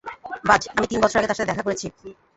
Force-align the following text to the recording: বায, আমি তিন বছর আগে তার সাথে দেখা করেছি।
বায, 0.47 0.61
আমি 0.71 0.85
তিন 0.91 0.99
বছর 1.03 1.17
আগে 1.19 1.29
তার 1.29 1.37
সাথে 1.37 1.49
দেখা 1.51 1.65
করেছি। 1.67 1.87